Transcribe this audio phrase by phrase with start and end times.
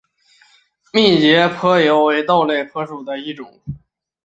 [0.91, 3.61] 密节坡油甘为豆科坡油甘属下的一个种。